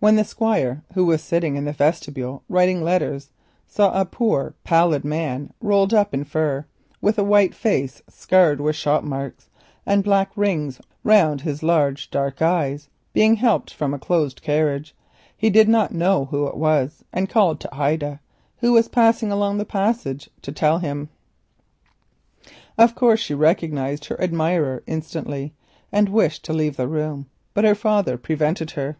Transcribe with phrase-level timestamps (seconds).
[0.00, 3.30] When the Squire, who was sitting in the vestibule writing letters,
[3.66, 6.66] saw a poor pallid man, rolled up in fur,
[7.00, 9.48] with a white face scarred with shot marks
[9.84, 14.94] and black rings round his large dark eyes, being helped from a closed carriage,
[15.36, 18.20] he did not know who it was, and called to Ida,
[18.58, 21.08] who was passing along the passage, to tell him.
[22.78, 25.54] Of course she recognised her admirer instantly,
[25.90, 28.96] and wished to leave the room, but her father prevented her.